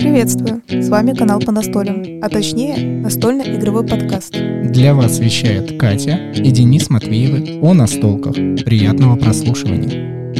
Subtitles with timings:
[0.00, 0.62] Приветствую!
[0.68, 4.32] С вами канал по настолям, а точнее настольно-игровой подкаст.
[4.32, 8.36] Для вас вещает Катя и Денис Матвеевы о настолках.
[8.64, 10.32] Приятного прослушивания.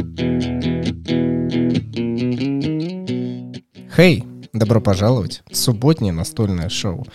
[3.95, 4.23] Хей!
[4.51, 7.05] Добро пожаловать в субботнее настольное шоу.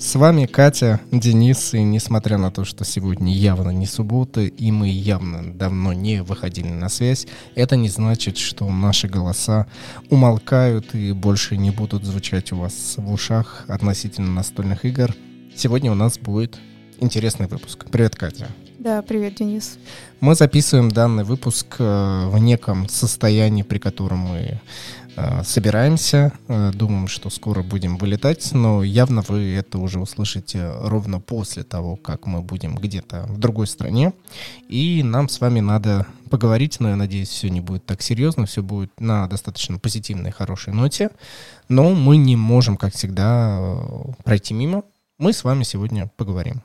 [0.00, 4.88] С вами Катя, Денис, и несмотря на то, что сегодня явно не суббота, и мы
[4.88, 9.66] явно давно не выходили на связь, это не значит, что наши голоса
[10.08, 15.14] умолкают и больше не будут звучать у вас в ушах относительно настольных игр.
[15.54, 16.58] Сегодня у нас будет
[16.98, 17.84] интересный выпуск.
[17.90, 18.48] Привет, Катя.
[18.78, 19.78] Да, привет, Денис.
[20.20, 24.62] Мы записываем данный выпуск э, в неком состоянии, при котором мы
[25.44, 31.62] собираемся, э, думаем, что скоро будем вылетать, но явно вы это уже услышите ровно после
[31.62, 34.12] того, как мы будем где-то в другой стране.
[34.68, 38.62] И нам с вами надо поговорить, но я надеюсь, все не будет так серьезно, все
[38.62, 41.10] будет на достаточно позитивной, хорошей ноте.
[41.68, 44.84] Но мы не можем, как всегда, э, пройти мимо.
[45.18, 46.62] Мы с вами сегодня поговорим.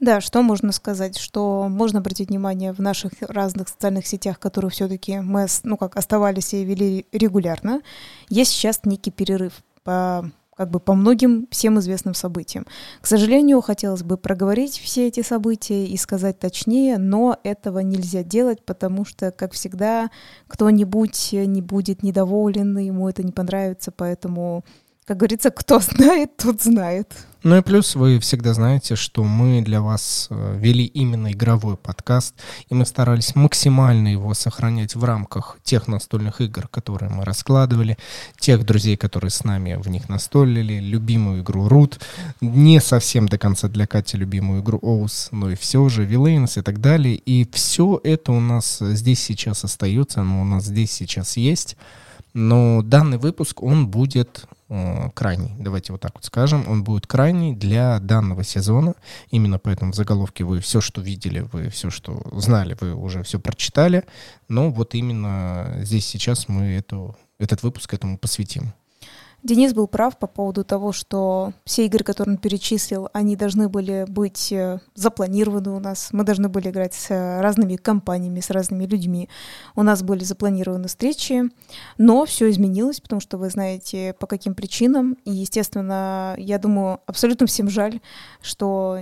[0.00, 1.18] Да, что можно сказать?
[1.18, 6.54] Что можно обратить внимание в наших разных социальных сетях, которые все-таки мы, ну как, оставались
[6.54, 7.82] и вели регулярно.
[8.30, 9.52] Есть сейчас некий перерыв
[9.84, 12.66] по как бы по многим всем известным событиям.
[13.00, 18.62] К сожалению, хотелось бы проговорить все эти события и сказать точнее, но этого нельзя делать,
[18.66, 20.10] потому что, как всегда,
[20.48, 24.62] кто-нибудь не будет недоволен, ему это не понравится, поэтому
[25.10, 27.12] как говорится, кто знает, тот знает.
[27.42, 32.36] Ну и плюс вы всегда знаете, что мы для вас э, вели именно игровой подкаст,
[32.68, 37.98] и мы старались максимально его сохранять в рамках тех настольных игр, которые мы раскладывали,
[38.38, 42.00] тех друзей, которые с нами в них настолили, любимую игру Root,
[42.40, 46.62] не совсем до конца для Кати любимую игру Оус, но и все же Villains и
[46.62, 47.16] так далее.
[47.16, 51.76] И все это у нас здесь сейчас остается, оно у нас здесь сейчас есть.
[52.32, 54.46] Но данный выпуск, он будет
[55.14, 58.94] крайний, давайте вот так вот скажем, он будет крайний для данного сезона.
[59.30, 63.40] Именно поэтому в заголовке вы все, что видели, вы все, что знали, вы уже все
[63.40, 64.04] прочитали.
[64.48, 68.72] Но вот именно здесь сейчас мы эту, этот выпуск этому посвятим.
[69.42, 74.04] Денис был прав по поводу того, что все игры, которые он перечислил, они должны были
[74.06, 76.10] быть э, запланированы у нас.
[76.12, 79.30] Мы должны были играть с э, разными компаниями, с разными людьми.
[79.76, 81.44] У нас были запланированы встречи,
[81.96, 85.16] но все изменилось, потому что вы знаете, по каким причинам.
[85.24, 88.00] И, естественно, я думаю, абсолютно всем жаль,
[88.42, 88.98] что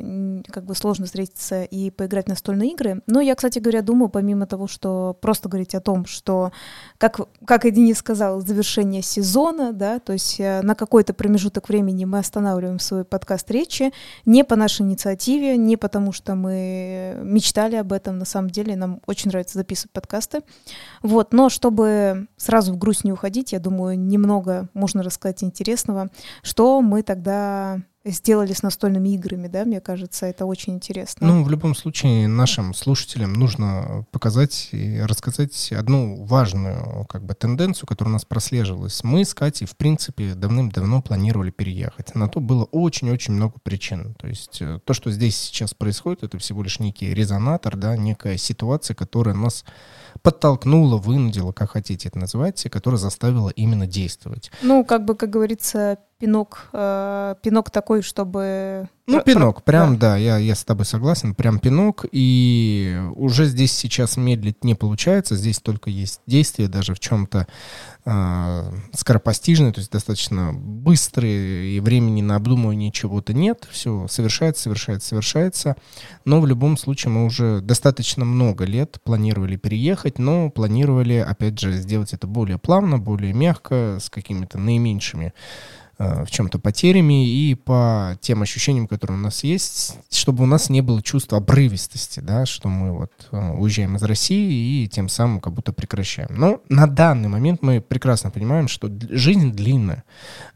[0.51, 3.03] как бы сложно встретиться и поиграть в настольные игры.
[3.07, 6.53] Но я, кстати говоря, думаю, помимо того, что просто говорить о том, что,
[6.97, 11.69] как, как и Денис сказал, завершение сезона, да, то есть есть э, на какой-то промежуток
[11.69, 13.93] времени мы останавливаем свой подкаст речи
[14.25, 19.01] не по нашей инициативе, не потому что мы мечтали об этом, на самом деле нам
[19.07, 20.41] очень нравится записывать подкасты.
[21.03, 26.09] Вот, но чтобы сразу в грусть не уходить, я думаю, немного можно рассказать интересного,
[26.43, 31.27] что мы тогда сделали с настольными играми, да, мне кажется, это очень интересно.
[31.27, 37.87] Ну, в любом случае, нашим слушателям нужно показать и рассказать одну важную, как бы, тенденцию,
[37.87, 39.03] которая у нас прослеживалась.
[39.05, 42.15] Мы с Катей, в принципе, давным-давно планировали переехать.
[42.15, 44.15] На то было очень-очень много причин.
[44.15, 48.37] То есть э, то, что здесь сейчас происходит, это всего лишь некий резонатор, да, некая
[48.37, 49.65] ситуация, которая нас
[50.23, 54.51] подтолкнула, вынудила, как хотите это называть, которая заставила именно действовать.
[54.63, 58.89] Ну, как бы, как говорится, пинок, э, пинок такой, чтобы...
[59.07, 63.73] Ну, пинок, прям, да, да я, я с тобой согласен, прям пинок, и уже здесь
[63.73, 67.47] сейчас медлить не получается, здесь только есть действие, даже в чем-то
[68.05, 75.09] э, скоропостижное, то есть достаточно быстрые, и времени на обдумывание чего-то нет, все совершается, совершается,
[75.09, 75.77] совершается,
[76.27, 81.73] но в любом случае мы уже достаточно много лет планировали переехать, но планировали, опять же,
[81.73, 85.33] сделать это более плавно, более мягко, с какими-то наименьшими
[85.99, 90.81] в чем-то потерями и по тем ощущениям, которые у нас есть, чтобы у нас не
[90.81, 95.53] было чувства обрывистости, да, что мы вот э, уезжаем из России и тем самым как
[95.53, 96.29] будто прекращаем.
[96.31, 100.05] Но на данный момент мы прекрасно понимаем, что жизнь длинная,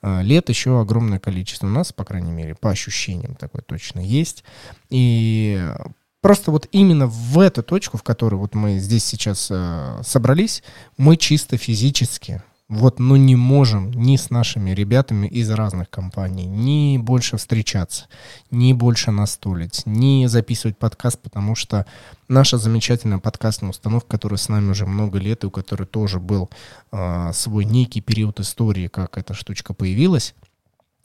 [0.02, 4.44] э, лет еще огромное количество у нас, по крайней мере, по ощущениям такое точно есть.
[4.90, 5.60] И
[6.20, 10.62] Просто вот именно в эту точку, в которой вот мы здесь сейчас э, собрались,
[10.96, 16.96] мы чисто физически вот, ну, не можем ни с нашими ребятами из разных компаний ни
[16.96, 18.06] больше встречаться,
[18.50, 21.86] ни больше настолить, ни записывать подкаст, потому что
[22.28, 26.48] наша замечательная подкастная установка, которая с нами уже много лет, и у которой тоже был
[26.92, 30.34] э, свой некий период истории, как эта штучка появилась,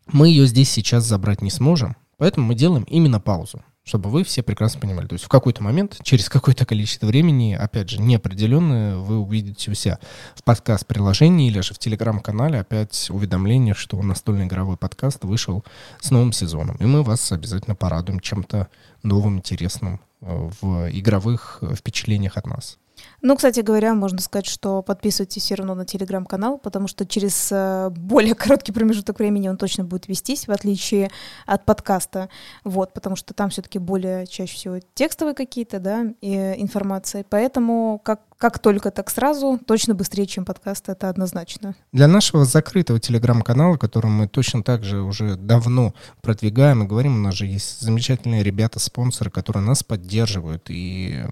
[0.08, 3.62] мы ее здесь сейчас забрать не сможем, поэтому мы делаем именно паузу.
[3.88, 5.08] Чтобы вы все прекрасно понимали.
[5.08, 9.74] То есть в какой-то момент, через какое-то количество времени, опять же, неопределенное, вы увидите у
[9.74, 9.98] себя
[10.36, 15.64] в подкаст-приложении или же в телеграм-канале опять уведомление, что настольный игровой подкаст вышел
[16.02, 16.76] с новым сезоном.
[16.78, 18.68] И мы вас обязательно порадуем чем-то
[19.04, 22.78] новым, интересным э, в игровых впечатлениях от нас.
[23.22, 27.90] Ну, кстати говоря, можно сказать, что подписывайтесь все равно на телеграм-канал, потому что через э,
[27.90, 31.10] более короткий промежуток времени он точно будет вестись, в отличие
[31.46, 32.30] от подкаста.
[32.64, 37.26] Вот, потому что там все-таки более чаще всего текстовые какие-то, да, и информация.
[37.28, 41.76] Поэтому как, как только так сразу, точно быстрее, чем подкаст, это однозначно.
[41.92, 47.22] Для нашего закрытого телеграм-канала, который мы точно так же уже давно продвигаем и говорим, у
[47.22, 51.26] нас же есть замечательные ребята-спонсоры, которые нас поддерживают и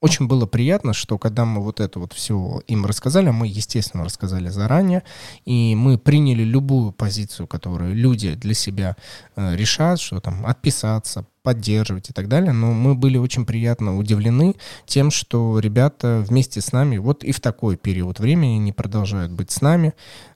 [0.00, 4.48] очень было приятно, что когда мы вот это вот все им рассказали, мы, естественно, рассказали
[4.48, 5.02] заранее,
[5.44, 8.96] и мы приняли любую позицию, которую люди для себя
[9.34, 14.54] э, решат, что там отписаться, поддерживать и так далее, но мы были очень приятно удивлены
[14.86, 19.50] тем, что ребята вместе с нами вот и в такой период времени не продолжают быть
[19.50, 19.94] с нами,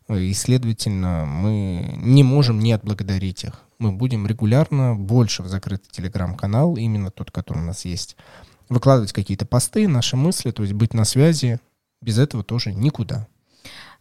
[0.09, 3.61] и, следовательно, мы не можем не отблагодарить их.
[3.79, 8.17] Мы будем регулярно больше в закрытый телеграм-канал, именно тот, который у нас есть,
[8.69, 11.61] выкладывать какие-то посты, наши мысли, то есть быть на связи.
[12.01, 13.29] Без этого тоже никуда.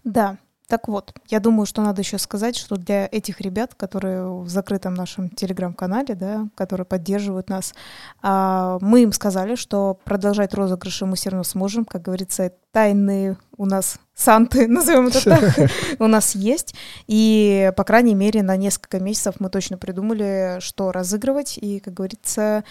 [0.03, 0.37] Да,
[0.71, 4.93] так вот, я думаю, что надо еще сказать, что для этих ребят, которые в закрытом
[4.93, 7.73] нашем телеграм-канале, да, которые поддерживают нас,
[8.21, 11.83] а, мы им сказали, что продолжать розыгрыши мы все равно сможем.
[11.83, 15.69] Как говорится, тайные у нас санты, назовем это так,
[15.99, 16.73] у нас есть.
[17.05, 21.57] И, по крайней мере, на несколько месяцев мы точно придумали, что разыгрывать.
[21.57, 22.63] И, как говорится,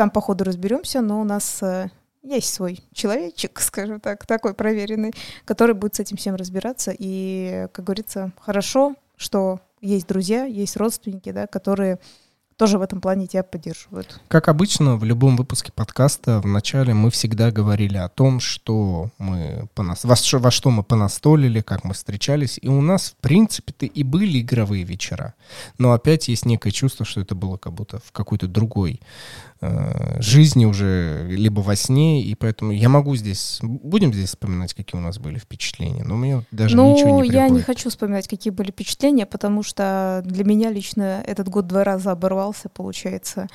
[0.00, 1.90] там по ходу разберемся, но у нас э,
[2.22, 5.12] есть свой человечек, скажем так, такой проверенный,
[5.44, 6.90] который будет с этим всем разбираться.
[6.98, 11.98] И, как говорится, хорошо, что есть друзья, есть родственники, да, которые
[12.56, 14.20] тоже в этом плане тебя поддерживают.
[14.28, 20.04] Как обычно, в любом выпуске подкаста вначале мы всегда говорили о том, что мы понас...
[20.04, 22.58] во, во что мы понастолили, как мы встречались.
[22.60, 25.32] И у нас, в принципе-то, и были игровые вечера.
[25.78, 29.00] Но опять есть некое чувство, что это было как будто в какой-то другой
[29.62, 34.98] Э, жизни уже, либо во сне, и поэтому я могу здесь, будем здесь вспоминать, какие
[34.98, 37.34] у нас были впечатления, но меня даже ну, ничего не приходит.
[37.34, 41.84] я не хочу вспоминать, какие были впечатления, потому что для меня лично этот год два
[41.84, 43.48] раза оборвался, получается.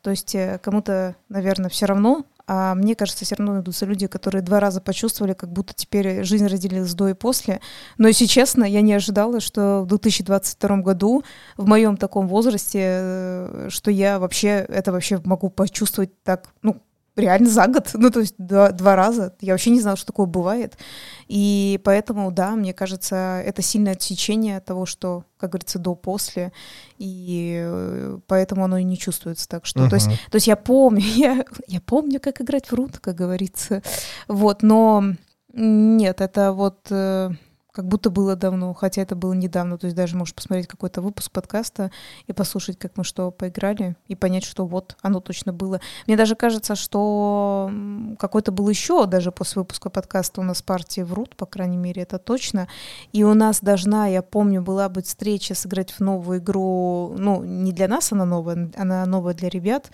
[0.00, 4.40] То есть э, кому-то, наверное, все равно, а мне кажется, все равно найдутся люди, которые
[4.40, 7.60] два раза почувствовали, как будто теперь жизнь разделилась до и после.
[7.98, 11.22] Но, если честно, я не ожидала, что в 2022 году,
[11.58, 16.80] в моем таком возрасте, э, что я вообще это вообще могу почувствовать так, ну,
[17.18, 19.34] реально за год, ну, то есть два, два раза.
[19.40, 20.78] Я вообще не знала, что такое бывает.
[21.26, 26.52] И поэтому, да, мне кажется, это сильное отсечение того, что, как говорится, до-после,
[26.98, 29.80] и э, поэтому оно и не чувствуется так, что...
[29.80, 29.90] Uh-huh.
[29.90, 33.82] То, есть, то есть я помню, я, я помню, как играть в рут, как говорится,
[34.26, 35.04] вот, но
[35.52, 37.30] нет, это вот э,
[37.72, 39.78] как будто было давно, хотя это было недавно.
[39.78, 41.90] То есть даже можешь посмотреть какой-то выпуск подкаста
[42.26, 45.80] и послушать, как мы что поиграли, и понять, что вот оно точно было.
[46.06, 47.70] Мне даже кажется, что
[48.18, 52.18] какой-то был еще даже после выпуска подкаста у нас партии врут, по крайней мере, это
[52.18, 52.68] точно.
[53.12, 57.14] И у нас должна, я помню, была быть встреча сыграть в новую игру.
[57.18, 59.90] Ну, не для нас она новая, она новая для ребят,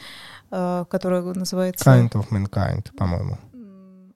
[0.51, 1.85] э, которая называется...
[1.85, 3.39] Kind of Mankind, по-моему.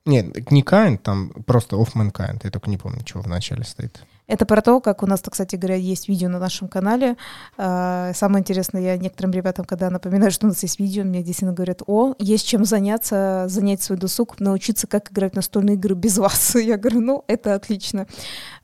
[0.09, 2.41] Нет, не Kind, там просто Off Mankind.
[2.43, 4.01] Я только не помню, чего в начале стоит.
[4.27, 7.17] Это про то, как у нас, кстати говоря, есть видео на нашем канале.
[7.59, 11.53] А, самое интересное, я некоторым ребятам, когда напоминаю, что у нас есть видео, мне действительно
[11.53, 16.17] говорят, о, есть чем заняться, занять свой досуг, научиться, как играть в настольные игры без
[16.17, 16.55] вас.
[16.55, 18.07] Я говорю, ну, это отлично.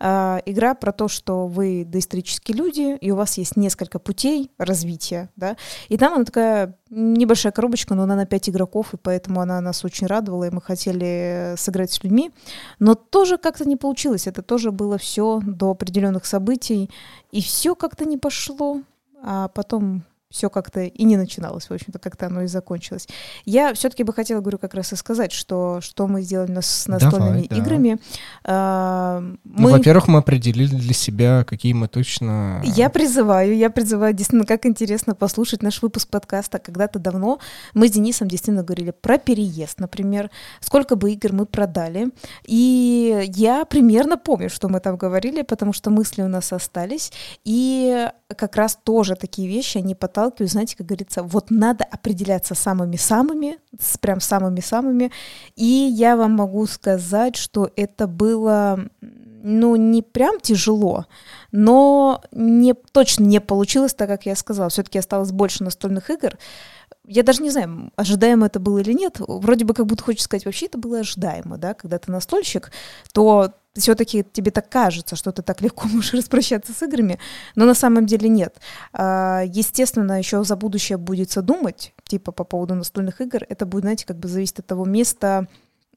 [0.00, 5.28] А, игра про то, что вы доисторические люди, и у вас есть несколько путей развития,
[5.36, 5.56] да,
[5.90, 9.84] и там она такая небольшая коробочка, но она на 5 игроков, и поэтому она нас
[9.84, 12.30] очень радовала, и мы хотели сыграть с людьми,
[12.78, 16.90] но тоже как-то не получилось, это тоже было все до определенных событий,
[17.32, 18.80] и все как-то не пошло,
[19.22, 23.06] а потом все как-то и не начиналось, в общем-то, как-то оно и закончилось.
[23.44, 27.46] Я все-таки бы хотела, говорю, как раз и сказать, что, что мы сделали с настольными
[27.46, 27.98] Давай, играми.
[28.42, 29.22] Да.
[29.44, 29.62] мы...
[29.62, 32.60] Ну, во-первых, мы определили для себя, какие мы точно...
[32.64, 36.58] Я призываю, я призываю, действительно, как интересно послушать наш выпуск подкаста.
[36.58, 37.38] Когда-то давно
[37.72, 42.08] мы с Денисом действительно говорили про переезд, например, сколько бы игр мы продали.
[42.44, 47.12] И я примерно помню, что мы там говорили, потому что мысли у нас остались.
[47.44, 53.58] И как раз тоже такие вещи, они подталкивают, знаете, как говорится, вот надо определяться самыми-самыми,
[54.00, 55.10] прям самыми-самыми.
[55.56, 58.88] И я вам могу сказать, что это было
[59.46, 61.04] ну, не прям тяжело,
[61.52, 64.70] но не, точно не получилось так, как я сказала.
[64.70, 66.38] Все-таки осталось больше настольных игр.
[67.06, 69.16] Я даже не знаю, ожидаемо это было или нет.
[69.18, 72.72] Вроде бы как будто хочется сказать, вообще это было ожидаемо, да, когда ты настольщик,
[73.12, 77.18] то все-таки тебе так кажется, что ты так легко можешь распрощаться с играми,
[77.54, 78.58] но на самом деле нет.
[78.92, 84.06] А, естественно, еще за будущее будет думать, типа по поводу настольных игр, это будет, знаете,
[84.06, 85.48] как бы зависит от того места,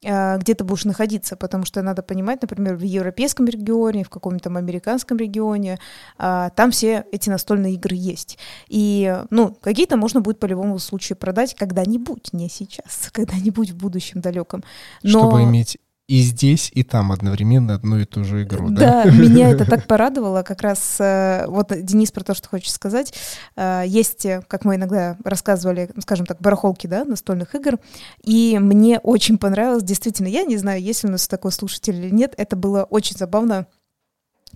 [0.04, 4.48] а, где ты будешь находиться, потому что надо понимать, например, в европейском регионе, в каком-то
[4.50, 5.78] американском регионе,
[6.18, 8.38] а, там все эти настольные игры есть.
[8.68, 14.20] И, ну, какие-то можно будет по любому случаю продать когда-нибудь, не сейчас, когда-нибудь в будущем
[14.20, 14.62] далеком.
[15.02, 15.20] Но...
[15.20, 15.78] Чтобы иметь
[16.08, 19.04] и здесь, и там одновременно одну и ту же игру, да?
[19.04, 20.42] Да, меня это так порадовало.
[20.42, 23.12] Как раз э, вот Денис про то, что хочет сказать.
[23.56, 27.78] Э, есть, как мы иногда рассказывали, скажем так, барахолки, да, настольных игр,
[28.24, 32.10] и мне очень понравилось, действительно, я не знаю, есть ли у нас такой слушатель или
[32.10, 33.66] нет, это было очень забавно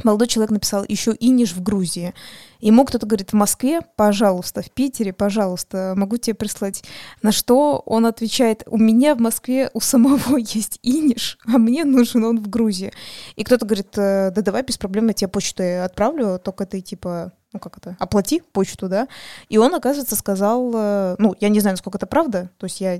[0.04, 2.14] Молодой человек написал еще иниш в Грузии.
[2.60, 6.84] Ему кто-то говорит, в Москве, пожалуйста, в Питере, пожалуйста, могу тебе прислать.
[7.20, 12.24] На что он отвечает, у меня в Москве у самого есть иниш, а мне нужен
[12.24, 12.92] он в Грузии.
[13.36, 17.32] И кто-то говорит, «Э, да давай без проблем, я тебе почту отправлю, только ты типа
[17.52, 19.08] ну как это, оплати почту, да.
[19.48, 22.98] И он, оказывается, сказал, э, ну, я не знаю, насколько это правда, то есть я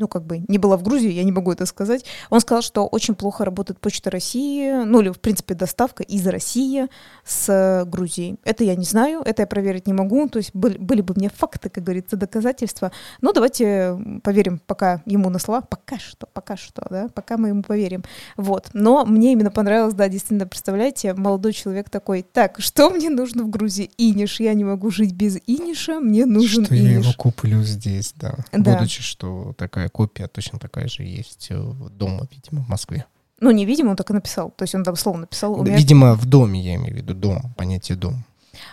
[0.00, 2.04] ну, как бы не была в Грузии, я не могу это сказать.
[2.30, 6.88] Он сказал, что очень плохо работает Почта России, ну, или, в принципе, доставка из России
[7.24, 8.38] с Грузией.
[8.44, 11.28] Это я не знаю, это я проверить не могу, то есть были, были бы мне
[11.28, 12.92] факты, как говорится, доказательства.
[13.20, 17.62] Но давайте поверим пока ему на слова, пока что, пока что, да, пока мы ему
[17.62, 18.02] поверим.
[18.38, 18.70] Вот.
[18.72, 23.50] Но мне именно понравилось, да, действительно, представляете, молодой человек такой, так, что мне нужно в
[23.50, 23.90] Грузии?
[23.98, 26.90] Иниш, я не могу жить без иниша, мне нужен что иниш.
[26.90, 28.34] я его куплю здесь, да.
[28.50, 28.78] да.
[28.78, 33.04] Будучи, что такая копия точно такая же есть э, дома, видимо, в Москве.
[33.40, 34.50] Ну, не видимо, он так и написал.
[34.50, 35.62] То есть он там слово написал.
[35.62, 35.76] Меня...
[35.76, 38.24] Видимо, в доме, я имею в виду, дом, понятие дом.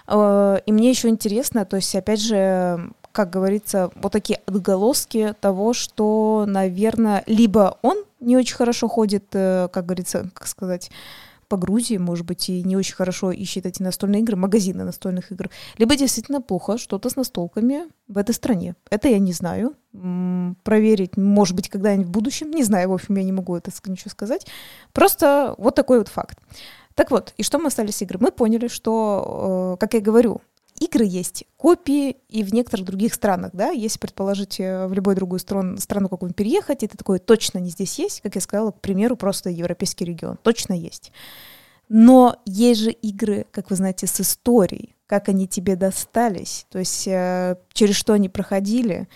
[0.08, 5.74] Э, и мне еще интересно, то есть, опять же, как говорится, вот такие отголоски того,
[5.74, 10.92] что, наверное, либо он не очень хорошо ходит, э, как говорится, как сказать,
[11.48, 15.50] по Грузии, может быть, и не очень хорошо ищет эти настольные игры, магазины настольных игр,
[15.78, 18.76] либо действительно плохо что-то с настолками в этой стране.
[18.90, 19.76] Это я не знаю.
[20.64, 22.52] Проверить, может быть, когда-нибудь в будущем.
[22.52, 24.46] Не знаю, в общем, я не могу это ничего сказать.
[24.94, 26.38] Просто вот такой вот факт.
[26.94, 28.18] Так вот, и что мы остались игры?
[28.20, 30.42] Мы поняли, что, э, как я говорю,
[30.80, 35.40] игры есть, копии и в некоторых других странах, да, если предположить э, в любой другую
[35.40, 39.16] страну, страну какую-нибудь переехать, это такое точно не здесь есть, как я сказала, к примеру,
[39.16, 41.12] просто европейский регион, точно есть.
[41.90, 47.08] Но есть же игры, как вы знаете, с историей, как они тебе достались, то есть
[47.08, 49.08] э, через что они проходили,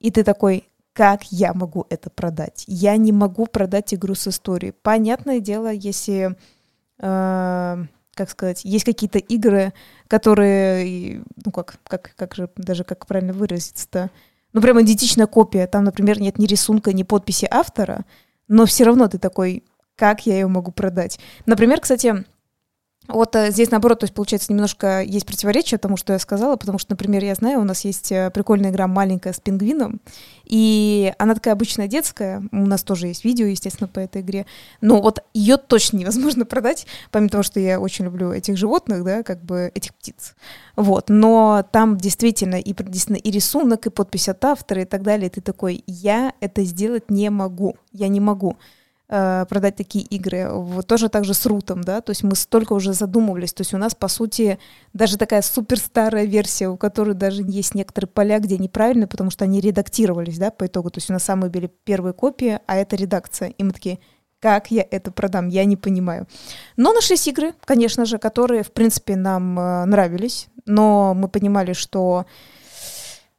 [0.00, 2.64] и ты такой, как я могу это продать?
[2.68, 4.72] Я не могу продать игру с историей.
[4.72, 6.36] Понятное дело, если
[6.98, 9.72] э, как сказать, есть какие-то игры,
[10.08, 14.10] которые, ну как, как, как же, даже как правильно выразиться-то,
[14.52, 18.04] ну прям идентичная копия, там, например, нет ни рисунка, ни подписи автора,
[18.48, 19.64] но все равно ты такой,
[19.96, 21.18] как я ее могу продать?
[21.46, 22.24] Например, кстати,
[23.06, 26.78] вот э, здесь, наоборот, то есть, получается, немножко есть противоречие тому, что я сказала, потому
[26.78, 30.00] что, например, я знаю, у нас есть э, прикольная игра «Маленькая с пингвином»,
[30.46, 34.46] и она такая обычная детская, у нас тоже есть видео, естественно, по этой игре,
[34.80, 39.22] но вот ее точно невозможно продать, помимо того, что я очень люблю этих животных, да,
[39.22, 40.34] как бы этих птиц,
[40.74, 45.26] вот, но там действительно и, действительно и рисунок, и подпись от автора и так далее,
[45.26, 48.56] и ты такой, я это сделать не могу, я не могу,
[49.06, 50.48] продать такие игры.
[50.50, 53.74] Вот тоже так же с рутом, да, то есть мы столько уже задумывались, то есть
[53.74, 54.58] у нас, по сути,
[54.94, 59.44] даже такая супер старая версия, у которой даже есть некоторые поля, где неправильно, потому что
[59.44, 62.96] они редактировались, да, по итогу, то есть у нас самые были первые копии, а это
[62.96, 63.98] редакция, и мы такие,
[64.40, 66.26] как я это продам, я не понимаю.
[66.76, 72.26] Но нашлись игры, конечно же, которые, в принципе, нам э, нравились, но мы понимали, что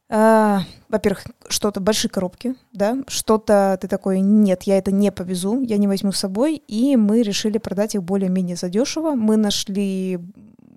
[0.08, 5.78] а, во-первых, что-то большие коробки, да, что-то ты такой, нет, я это не повезу, я
[5.78, 9.12] не возьму с собой, и мы решили продать их более-менее задешево.
[9.12, 10.20] Мы нашли,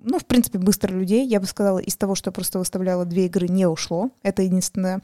[0.02, 3.26] ну, в принципе, быстро людей, я бы сказала, из того, что я просто выставляла две
[3.26, 5.00] игры, не ушло, это единственное.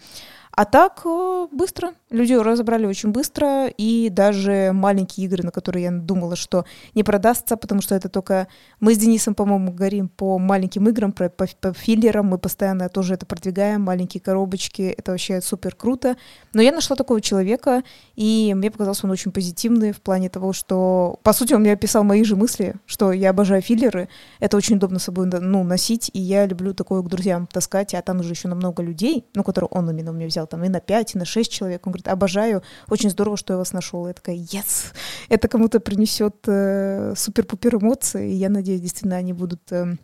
[0.57, 1.93] А так э, быстро.
[2.09, 7.59] Люди разобрали очень быстро, и даже маленькие игры, на которые я думала, что не продастся,
[7.59, 8.49] потому что это только...
[8.81, 13.13] Мы с Денисом, по-моему, говорим по маленьким играм, по, по, по филлерам, мы постоянно тоже
[13.13, 16.17] это продвигаем, маленькие коробочки, это вообще супер круто.
[16.55, 17.83] Но я нашла такого человека,
[18.15, 22.03] и мне показался он очень позитивный в плане того, что, по сути, он мне описал
[22.03, 24.09] мои же мысли, что я обожаю филлеры,
[24.41, 28.01] это очень удобно с собой ну, носить, и я люблю такое к друзьям таскать, а
[28.01, 30.69] там уже еще намного людей, ну, которые он именно у меня взял хотела там и
[30.69, 31.87] на 5, и на 6 человек.
[31.87, 34.07] Он говорит, обожаю, очень здорово, что я вас нашел.
[34.07, 34.95] Я такая, yes!
[35.29, 39.97] Это кому-то принесет э, супер-пупер эмоции, и я надеюсь, действительно, они будут э,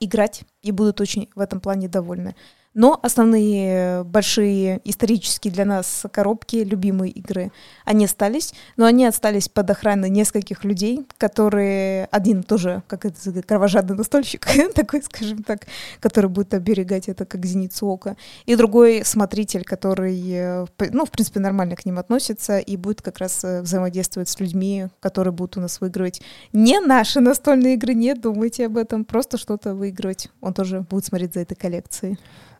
[0.00, 2.34] играть и будут очень в этом плане довольны.
[2.74, 7.52] Но основные большие исторические для нас коробки, любимые игры,
[7.84, 13.96] они остались, но они остались под охраной нескольких людей, которые один тоже, как это кровожадный
[13.96, 15.66] настольщик, такой, скажем так,
[16.00, 21.38] который будет оберегать это как зеницу ока, и другой смотритель, который, э, ну, в принципе,
[21.38, 25.60] нормально к ним относится и будет как раз э, взаимодействовать с людьми, которые будут у
[25.60, 30.28] нас выигрывать не наши настольные игры, не думайте об этом, просто что-то выигрывать.
[30.40, 32.18] Он тоже будет смотреть за этой коллекцией.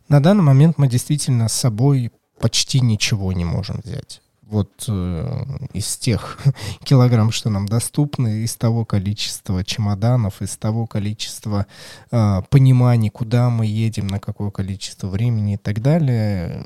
[0.08, 4.20] На данный момент мы действительно с собой почти ничего не можем взять.
[4.42, 6.38] Вот э, из тех
[6.84, 11.66] килограмм, что нам доступны, из того количества чемоданов, из того количества
[12.10, 16.62] э, пониманий, куда мы едем, на какое количество времени и так далее,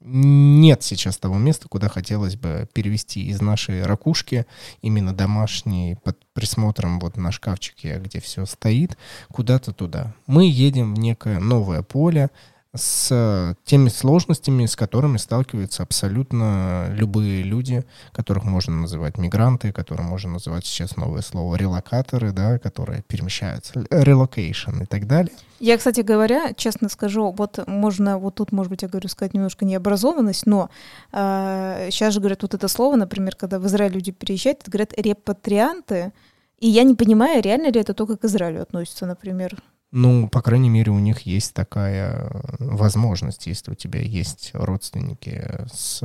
[0.00, 4.46] нет сейчас того места, куда хотелось бы перевести из нашей ракушки,
[4.80, 8.96] именно домашней, под присмотром вот на шкафчике, где все стоит,
[9.30, 10.14] куда-то туда.
[10.26, 12.30] Мы едем в некое новое поле,
[12.74, 20.32] с теми сложностями, с которыми сталкиваются абсолютно любые люди, которых можно называть мигранты, которые можно
[20.32, 25.32] называть сейчас новое слово релокаторы, да, которые перемещаются, relocation и так далее.
[25.58, 29.64] Я, кстати говоря, честно скажу, вот можно, вот тут, может быть, я говорю сказать немножко
[29.64, 30.70] необразованность, но
[31.12, 36.12] э, сейчас же говорят вот это слово, например, когда в Израиль люди переезжают, говорят репатрианты,
[36.60, 39.56] и я не понимаю, реально ли это только к Израилю относится, например.
[39.92, 46.02] Ну, по крайней мере, у них есть такая возможность, если у тебя есть родственники с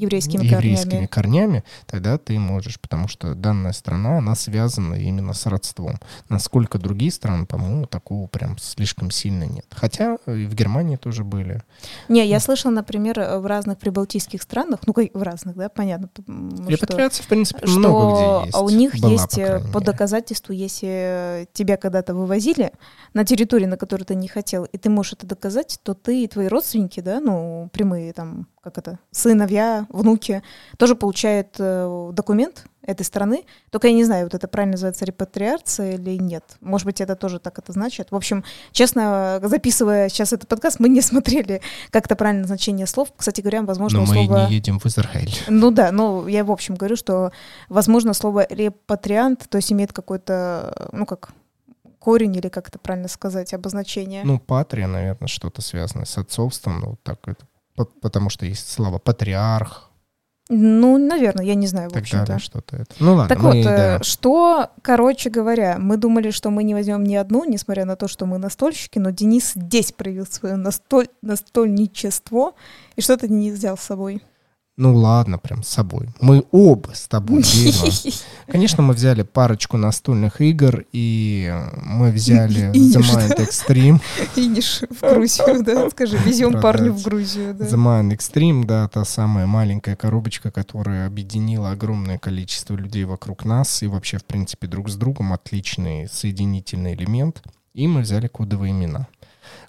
[0.00, 1.06] еврейскими, еврейскими корнями.
[1.06, 5.98] корнями, тогда ты можешь, потому что данная страна, она связана именно с родством.
[6.28, 9.66] Насколько другие страны, по-моему, такого прям слишком сильно нет.
[9.70, 11.62] Хотя и в Германии тоже были.
[12.08, 16.08] Не, я слышала, например, в разных прибалтийских странах, ну, в разных, да, понятно.
[16.66, 18.58] Репатриация, в принципе, что много где есть.
[18.58, 22.72] у них была, есть по, по доказательству, если тебя когда-то вывозили
[23.14, 26.28] на территории, на которую ты не хотел, и ты можешь это доказать, то ты и
[26.28, 30.42] твои родственники, да, ну, прямые там как это, сыновья, внуки,
[30.78, 33.44] тоже получают э, документ этой страны.
[33.70, 36.44] Только я не знаю, вот это правильно называется репатриация или нет.
[36.60, 38.10] Может быть, это тоже так это значит.
[38.10, 43.12] В общем, честно, записывая сейчас этот подкаст, мы не смотрели, как это правильное значение слов.
[43.16, 44.46] Кстати говоря, возможно, но мы слово...
[44.48, 45.34] не едем в Израиль.
[45.48, 47.32] Ну да, но я в общем говорю, что,
[47.68, 51.32] возможно, слово репатриант, то есть имеет какой-то, ну как,
[51.98, 54.22] корень или как это правильно сказать, обозначение?
[54.24, 58.98] Ну, патрия, наверное, что-то связанное с отцовством, ну, вот так это потому что есть слова
[58.98, 59.90] патриарх.
[60.52, 62.40] Ну, наверное, я не знаю, в общем-то.
[62.40, 62.92] что-то это.
[62.98, 63.28] Ну ладно.
[63.28, 63.96] Так мы, вот, да.
[63.98, 68.08] Э, что, короче говоря, мы думали, что мы не возьмем ни одну, несмотря на то,
[68.08, 71.06] что мы настольщики, но Денис здесь проявил свое настоль...
[71.22, 72.54] настольничество,
[72.96, 74.24] и что-то не взял с собой.
[74.80, 76.08] Ну ладно, прям с собой.
[76.22, 77.44] Мы оба с тобой,
[78.46, 84.00] Конечно, мы взяли парочку настольных игр, и мы взяли The Mind Extreme.
[84.34, 85.90] Финиш в Грузию, да?
[85.90, 87.66] Скажи, везем парню в Грузию, да?
[87.66, 93.82] The Mind Extreme, да, та самая маленькая коробочка, которая объединила огромное количество людей вокруг нас
[93.82, 97.42] и вообще, в принципе, друг с другом отличный соединительный элемент.
[97.74, 99.08] И мы взяли кодовые имена.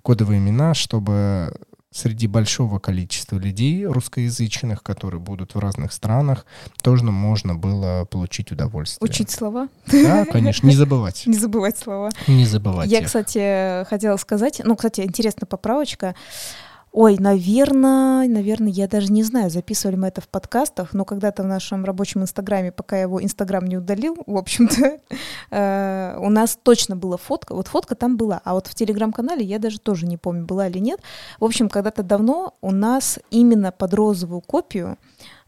[0.04, 1.54] Кодовые имена, чтобы
[1.93, 6.45] среди большого количества людей русскоязычных, которые будут в разных странах,
[6.82, 9.10] тоже можно было получить удовольствие.
[9.10, 9.67] Учить слова?
[9.91, 11.23] Да, конечно, не забывать.
[11.25, 12.10] Не забывать слова.
[12.27, 16.15] Не забывать Я, кстати, хотела сказать, ну, кстати, интересная поправочка.
[16.93, 21.45] Ой, наверное, наверное, я даже не знаю, записывали мы это в подкастах, но когда-то в
[21.45, 24.99] нашем рабочем инстаграме, пока я его инстаграм не удалил, в общем-то,
[25.51, 29.58] э, у нас точно была фотка, вот фотка там была, а вот в телеграм-канале я
[29.58, 30.99] даже тоже не помню, была или нет.
[31.39, 34.97] В общем, когда-то давно у нас именно под розовую копию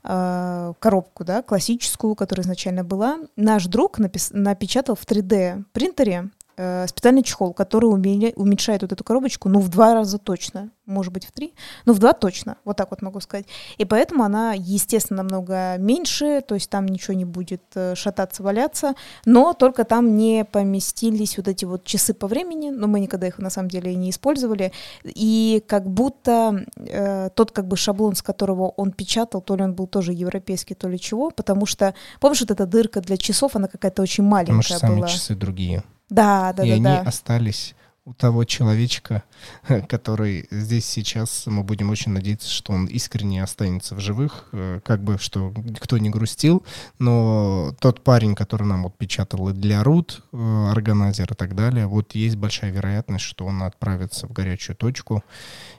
[0.06, 7.24] э, коробку, да, классическую, которая изначально была, наш друг напечатал в 3D принтере э, специальный
[7.24, 11.54] чехол, который уменьшает вот эту коробочку, ну, в два раза точно, может быть, в три,
[11.86, 13.46] но в два точно, вот так вот могу сказать.
[13.78, 18.96] И поэтому она, естественно, намного меньше, то есть там ничего не будет э, шататься, валяться,
[19.26, 23.40] но только там не поместились вот эти вот часы по времени, но мы никогда их
[23.40, 24.72] на самом деле не использовали,
[25.04, 29.74] и как будто э, тот как бы шаблон, с которого он печатал, то ли он
[29.74, 33.68] был тоже европейский, то ли чего, потому что, помнишь, вот эта дырка для часов, она
[33.68, 35.08] какая-то очень маленькая потому что была.
[35.08, 35.84] сами часы другие.
[36.14, 36.76] Да, да, и да.
[36.76, 37.02] они да.
[37.02, 39.24] остались у того человечка,
[39.88, 45.04] который здесь сейчас, мы будем очень надеяться, что он искренне останется в живых, э, как
[45.04, 46.64] бы, что кто не грустил,
[47.00, 51.88] но тот парень, который нам вот печатал и для Рут, э, органайзер и так далее,
[51.88, 55.24] вот есть большая вероятность, что он отправится в горячую точку,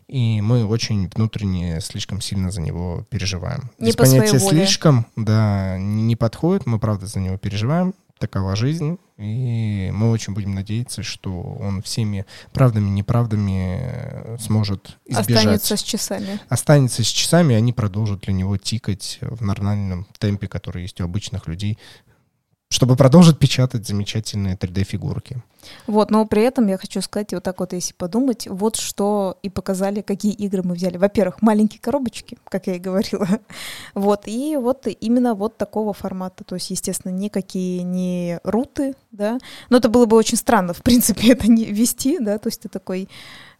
[0.08, 3.70] и мы очень внутренне слишком сильно за него переживаем.
[3.78, 7.94] Не Здесь по понятие «слишком», да, не подходит, мы правда за него переживаем,
[8.26, 15.36] такова жизнь, и мы очень будем надеяться, что он всеми правдами, неправдами э, сможет избежать.
[15.36, 16.40] Останется с часами.
[16.48, 21.04] Останется с часами, и они продолжат для него тикать в нормальном темпе, который есть у
[21.04, 21.78] обычных людей,
[22.68, 25.42] чтобы продолжить печатать замечательные 3D-фигурки.
[25.86, 29.48] Вот, но при этом я хочу сказать, вот так вот, если подумать, вот что и
[29.48, 30.96] показали, какие игры мы взяли.
[30.96, 33.28] Во-первых, маленькие коробочки, как я и говорила.
[33.94, 36.44] Вот, и вот именно вот такого формата.
[36.44, 39.38] То есть, естественно, никакие не руты, да.
[39.70, 42.38] Но это было бы очень странно, в принципе, это не вести, да.
[42.38, 43.08] То есть ты такой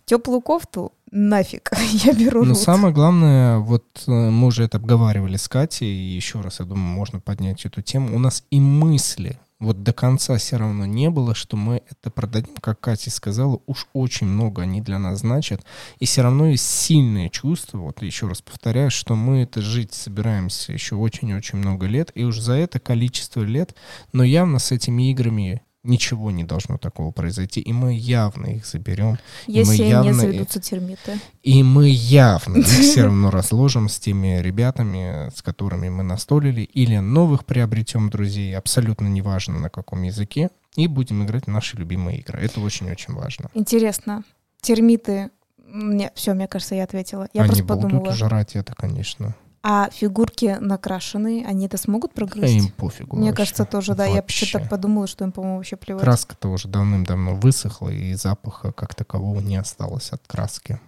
[0.04, 1.70] теплую кофту, нафиг,
[2.04, 2.58] я беру Но рут.
[2.58, 6.86] самое главное, вот э, мы уже это обговаривали с Катей, и еще раз, я думаю,
[6.86, 8.14] можно поднять эту тему.
[8.14, 12.54] У нас и мысли вот до конца все равно не было, что мы это продадим,
[12.60, 15.64] как Катя сказала, уж очень много они для нас значат,
[16.00, 20.72] и все равно есть сильное чувство, вот еще раз повторяю, что мы это жить собираемся
[20.72, 23.74] еще очень-очень много лет, и уж за это количество лет,
[24.12, 29.18] но явно с этими играми ничего не должно такого произойти, и мы явно их заберем.
[29.46, 31.20] Если мы явно, не заведутся термиты.
[31.42, 36.96] И мы явно их все равно разложим с теми ребятами, с которыми мы настолили, или
[36.96, 42.40] новых приобретем друзей, абсолютно неважно на каком языке, и будем играть в наши любимые игры.
[42.40, 43.50] Это очень-очень важно.
[43.54, 44.24] Интересно.
[44.60, 45.30] Термиты...
[45.66, 47.28] Не, все, мне кажется, я ответила.
[47.32, 48.00] Я Они просто подумала.
[48.00, 49.34] будут жрать это, конечно.
[49.66, 52.44] А фигурки накрашенные, они это смогут прогрызть?
[52.44, 53.16] А им пофигу.
[53.16, 53.36] Мне вообще.
[53.38, 54.06] кажется, тоже, да.
[54.10, 54.44] Вообще.
[54.44, 56.04] Я так подумала, что им, по-моему, вообще плевать.
[56.04, 60.80] Краска-то уже давным-давно высохла, и запаха как такового не осталось от краски.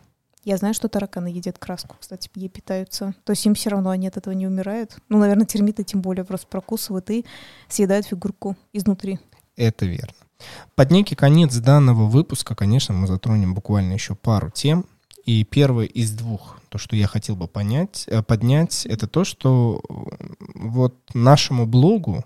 [0.44, 3.14] Я знаю, что тараканы едят краску, кстати, ей питаются.
[3.24, 4.98] То есть им все равно они от этого не умирают.
[5.08, 7.24] Ну, наверное, термиты тем более просто прокусывают и
[7.68, 9.18] съедают фигурку изнутри.
[9.56, 10.12] Это верно.
[10.74, 14.84] Под некий конец данного выпуска, конечно, мы затронем буквально еще пару тем.
[15.26, 19.82] И первое из двух, то, что я хотел бы понять, э, поднять, это то, что
[20.54, 22.24] вот нашему блогу,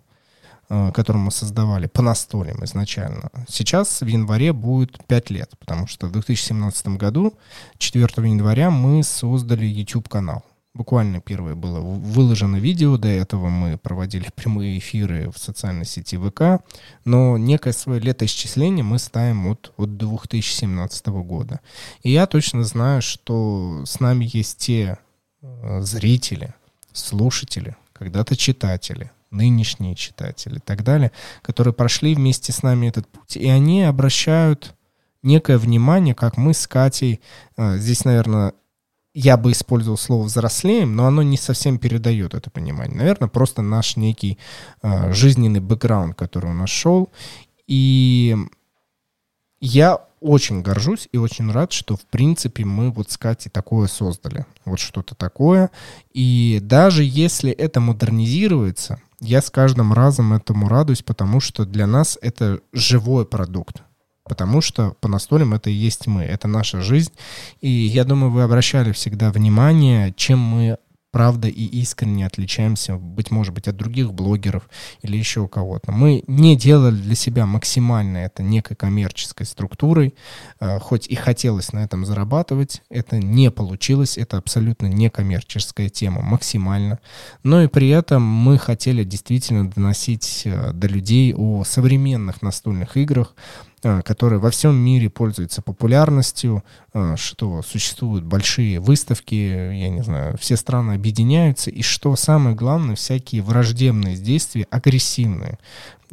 [0.68, 6.08] э, который мы создавали по настолям изначально, сейчас в январе будет 5 лет, потому что
[6.08, 7.32] в 2017 году,
[7.78, 10.44] 4 января, мы создали YouTube-канал.
[10.72, 16.64] Буквально первое было выложено видео, до этого мы проводили прямые эфиры в социальной сети ВК,
[17.04, 21.60] но некое свое летоисчисление мы ставим от, от 2017 года.
[22.02, 24.98] И я точно знаю, что с нами есть те
[25.42, 26.54] э, зрители,
[26.92, 31.10] слушатели, когда-то читатели, нынешние читатели и так далее,
[31.42, 34.76] которые прошли вместе с нами этот путь, и они обращают
[35.22, 37.20] некое внимание, как мы с Катей,
[37.56, 38.54] э, здесь, наверное,
[39.14, 42.96] я бы использовал слово взрослеем, но оно не совсем передает это понимание.
[42.96, 44.38] Наверное, просто наш некий
[44.82, 47.10] э, жизненный бэкграунд, который у нас шел.
[47.66, 48.36] И
[49.60, 54.46] я очень горжусь и очень рад, что, в принципе, мы вот с Катей такое создали.
[54.64, 55.70] Вот что-то такое.
[56.12, 62.18] И даже если это модернизируется, я с каждым разом этому радуюсь, потому что для нас
[62.22, 63.82] это живой продукт
[64.30, 67.10] потому что по настолям это и есть мы, это наша жизнь.
[67.60, 70.78] И я думаю, вы обращали всегда внимание, чем мы
[71.10, 74.68] правда и искренне отличаемся, быть может быть, от других блогеров
[75.02, 75.92] или еще у кого-то.
[75.92, 80.14] Мы не делали для себя максимально это некой коммерческой структурой,
[80.60, 86.22] э, хоть и хотелось на этом зарабатывать, это не получилось, это абсолютно не коммерческая тема
[86.22, 87.00] максимально,
[87.42, 93.34] но и при этом мы хотели действительно доносить э, до людей о современных настольных играх,
[93.82, 96.62] который во всем мире пользуется популярностью,
[96.92, 102.94] э, что существуют большие выставки, я не знаю, все страны объединяются, и что самое главное,
[102.94, 105.58] всякие враждебные действия, агрессивные,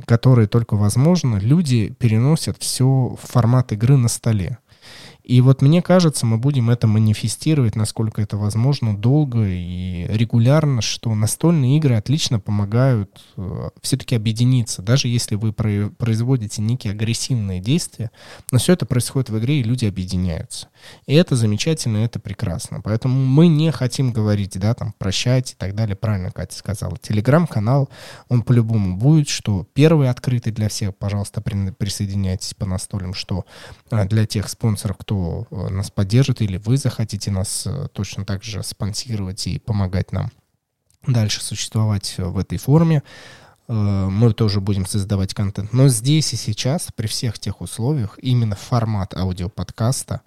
[0.05, 4.59] которые только возможно, люди переносят все в формат игры на столе.
[5.27, 11.13] И вот мне кажется, мы будем это манифестировать, насколько это возможно, долго и регулярно, что
[11.13, 18.09] настольные игры отлично помогают э, все-таки объединиться, даже если вы производите некие агрессивные действия,
[18.53, 20.69] но все это происходит в игре, и люди объединяются.
[21.07, 22.79] И это замечательно, это прекрасно.
[22.81, 26.97] Поэтому мы не хотим говорить, да, там, прощать и так далее, правильно Катя сказала.
[26.99, 27.89] Телеграм-канал,
[28.29, 33.45] он по-любому будет, что первый открытый для всех, пожалуйста, присоединяйтесь по настольным, что
[33.91, 35.16] э, для тех спонсоров, кто
[35.49, 40.31] Э, нас поддержит, или вы захотите нас э, точно так же спонсировать и помогать нам
[41.05, 43.03] дальше существовать в этой форме.
[43.67, 45.73] э, мы тоже будем создавать контент.
[45.73, 50.21] Но здесь и сейчас, при всех тех условиях, именно формат аудиоподкаста,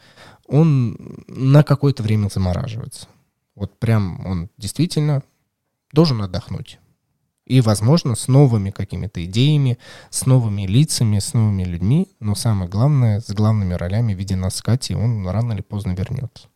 [0.46, 3.06] он на какое-то время замораживается.
[3.54, 5.22] Вот прям он действительно
[5.92, 6.79] должен отдохнуть.
[7.50, 9.76] И, возможно, с новыми какими-то идеями,
[10.10, 14.54] с новыми лицами, с новыми людьми, но самое главное, с главными ролями в виде нас
[14.54, 16.46] с Катей, он рано или поздно вернется.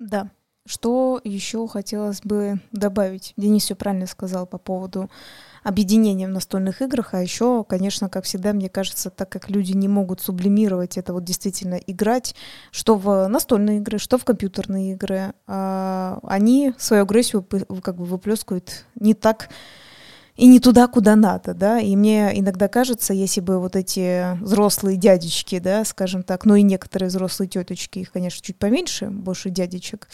[0.00, 0.30] Да.
[0.66, 3.34] Что еще хотелось бы добавить?
[3.36, 5.08] Денис все правильно сказал по поводу
[5.62, 9.86] объединения в настольных играх, а еще, конечно, как всегда, мне кажется, так как люди не
[9.86, 12.34] могут сублимировать это вот действительно играть,
[12.72, 18.86] что в настольные игры, что в компьютерные игры, а они свою агрессию как бы выплескивают
[18.98, 19.50] не так
[20.36, 24.96] и не туда, куда надо, да, и мне иногда кажется, если бы вот эти взрослые
[24.96, 30.08] дядечки, да, скажем так, ну и некоторые взрослые тетечки, их, конечно, чуть поменьше, больше дядечек,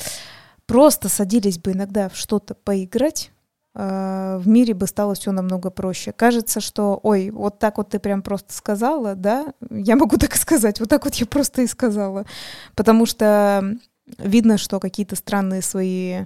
[0.67, 3.33] просто садились бы иногда в что-то поиграть,
[3.75, 6.13] э, в мире бы стало все намного проще.
[6.13, 10.81] Кажется, что, ой, вот так вот ты прям просто сказала, да, я могу так сказать,
[10.81, 12.27] вот так вот я просто и сказала,
[12.75, 13.75] потому что
[14.19, 16.25] видно, что какие-то странные свои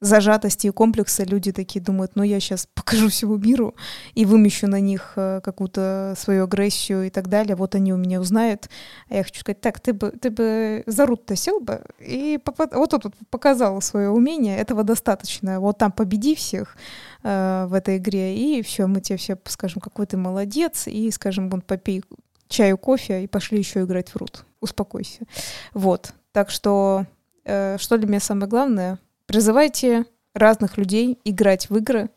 [0.00, 3.74] зажатости и комплекса люди такие думают, ну я сейчас покажу всему миру
[4.14, 8.20] и вымещу на них э, какую-то свою агрессию и так далее, вот они у меня
[8.20, 8.68] узнают.
[9.08, 12.90] А я хочу сказать, так, ты бы, ты бы за рут-то сел бы и вот
[12.90, 15.60] тут вот показал свое умение, этого достаточно.
[15.60, 16.76] Вот там победи всех
[17.22, 21.48] э, в этой игре, и все, мы тебе все скажем, какой ты молодец, и скажем,
[21.48, 22.02] вон попей
[22.48, 24.44] чаю, кофе, и пошли еще играть в рут.
[24.60, 25.24] Успокойся.
[25.72, 26.12] Вот.
[26.32, 27.06] Так что,
[27.44, 32.10] э, что для меня самое главное— Призывайте разных людей играть в игры,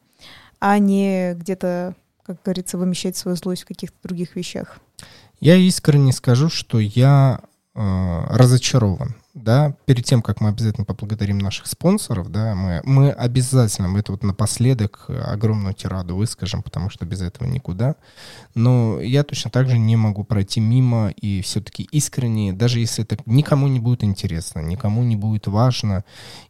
[0.59, 4.79] а не где-то, как говорится, вымещать свою злость в каких-то других вещах.
[5.39, 7.41] Я искренне скажу, что я
[7.75, 7.79] э,
[8.29, 13.99] разочарован да, перед тем, как мы обязательно поблагодарим наших спонсоров, да, мы, мы обязательно, мы
[13.99, 17.95] это вот напоследок огромную тираду выскажем, потому что без этого никуда.
[18.55, 23.17] Но я точно так же не могу пройти мимо и все-таки искренне, даже если это
[23.25, 26.03] никому не будет интересно, никому не будет важно,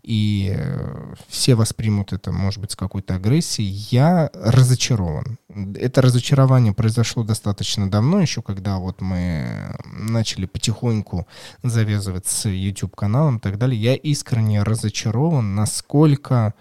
[0.03, 5.37] и э, все воспримут это, может быть, с какой-то агрессией, я разочарован.
[5.75, 11.27] Это разочарование произошло достаточно давно, еще когда вот мы начали потихоньку
[11.63, 16.53] завязывать с YouTube YouTube-каналам и так далее, я искренне разочарован, насколько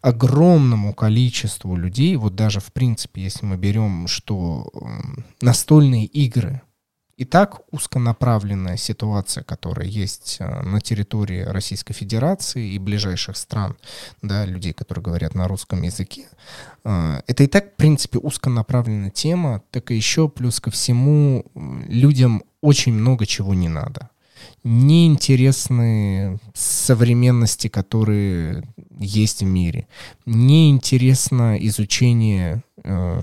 [0.00, 6.60] огромному количеству людей, вот даже в принципе, если мы берем, что эм, настольные игры,
[7.16, 13.76] и так узконаправленная ситуация, которая есть э, на территории Российской Федерации и ближайших стран,
[14.22, 16.26] да, людей, которые говорят на русском языке,
[16.84, 22.42] э, это и так, в принципе, узконаправленная тема, так и еще плюс ко всему людям
[22.60, 24.10] очень много чего не надо
[24.64, 28.64] неинтересны современности, которые
[28.98, 29.86] есть в мире.
[30.26, 33.20] Неинтересно изучение э,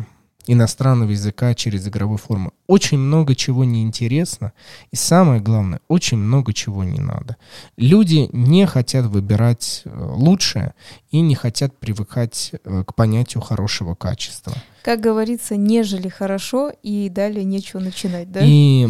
[0.48, 2.54] иностранного языка через игровую форму.
[2.66, 4.52] Очень много чего неинтересно.
[4.92, 7.38] И самое главное, очень много чего не надо.
[7.78, 10.74] Люди не хотят выбирать э, лучшее
[11.12, 14.54] и не хотят привыкать э, к понятию хорошего качества.
[14.82, 18.42] Как говорится, нежели хорошо, и далее нечего начинать, да?
[18.44, 18.88] И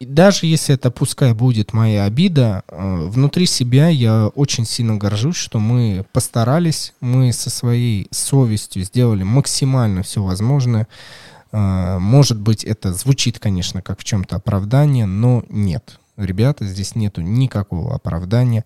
[0.00, 5.36] и даже если это пускай будет моя обида, э, внутри себя я очень сильно горжусь,
[5.36, 10.88] что мы постарались, мы со своей совестью сделали максимально все возможное.
[11.52, 16.00] Э, может быть, это звучит, конечно, как в чем-то оправдание, но нет.
[16.16, 18.64] Ребята, здесь нету никакого оправдания.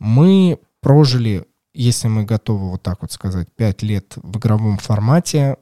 [0.00, 5.56] Мы прожили, если мы готовы вот так вот сказать, пять лет в игровом формате,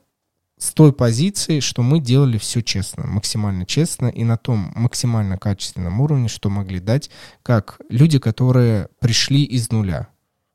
[0.62, 6.00] с той позиции, что мы делали все честно, максимально честно и на том максимально качественном
[6.00, 7.10] уровне, что могли дать,
[7.42, 10.06] как люди, которые пришли из нуля.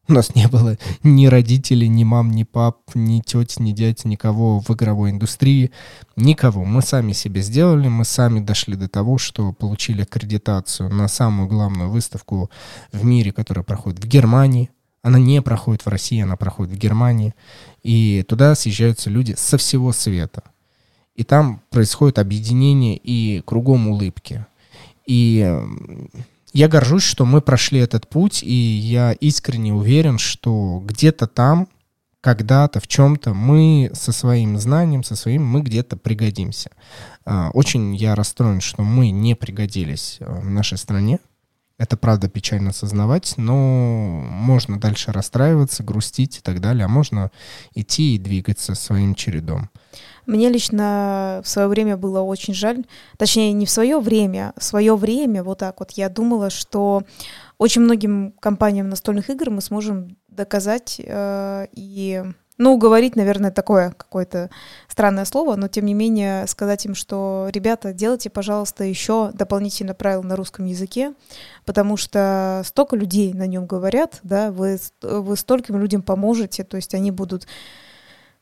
[0.08, 4.62] У нас не было ни родителей, ни мам, ни пап, ни тети, ни дядь, никого
[4.62, 5.72] в игровой индустрии,
[6.16, 6.64] никого.
[6.64, 11.90] Мы сами себе сделали, мы сами дошли до того, что получили аккредитацию на самую главную
[11.90, 12.50] выставку
[12.94, 14.70] в мире, которая проходит в Германии.
[15.02, 17.34] Она не проходит в России, она проходит в Германии.
[17.84, 20.44] И туда съезжаются люди со всего света.
[21.16, 24.46] И там происходит объединение и кругом улыбки.
[25.06, 25.56] И
[26.54, 31.68] я горжусь, что мы прошли этот путь, и я искренне уверен, что где-то там,
[32.22, 36.72] когда-то, в чем-то мы со своим знанием, со своим, мы где-то пригодимся.
[37.26, 41.20] А, очень я расстроен, что мы не пригодились э, в нашей стране,
[41.78, 47.32] это правда печально осознавать, но можно дальше расстраиваться, грустить и так далее, а можно
[47.76, 49.70] идти и двигаться своим чередом.
[50.26, 52.84] Мне лично в свое время было очень жаль,
[53.18, 57.04] точнее не в свое время, в свое время вот так вот я думала, что
[57.58, 62.24] очень многим компаниям настольных игр мы сможем доказать э, и
[62.58, 64.50] ну, говорить, наверное, такое какое-то
[64.88, 70.24] странное слово, но тем не менее сказать им, что, ребята, делайте, пожалуйста, еще дополнительно правила
[70.24, 71.14] на русском языке,
[71.66, 76.94] потому что столько людей на нем говорят, да, вы, вы стольким людям поможете, то есть
[76.94, 77.48] они будут